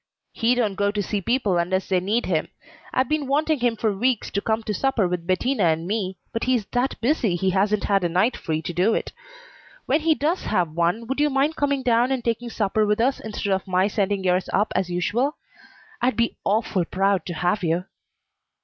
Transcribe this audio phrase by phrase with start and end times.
[0.33, 2.47] "He don't go to see people unless they need him.
[2.91, 6.45] I've been wanting him for weeks to come to supper with Bettina and me, but
[6.45, 9.11] he's that busy he hasn't had a night free to do it.
[9.85, 13.19] When he does have one, would you mind coming down and taking supper with us
[13.19, 15.37] instead of my sending yours up as usual?
[16.01, 17.85] I'd be awful proud to have you."